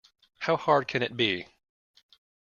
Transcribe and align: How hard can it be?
How 0.39 0.57
hard 0.57 0.87
can 0.87 1.03
it 1.03 1.15
be? 1.15 1.45